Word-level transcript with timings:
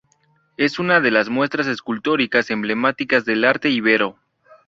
Es 0.57 0.79
una 0.79 0.99
de 0.99 1.11
las 1.11 1.29
muestras 1.29 1.67
escultóricas 1.67 2.49
emblemáticas 2.49 3.23
del 3.23 3.45
Arte 3.45 3.69
íbero. 3.69 4.17